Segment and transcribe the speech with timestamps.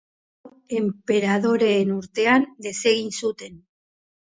[0.45, 3.65] Lau enperadoreen urtean desegin zuten.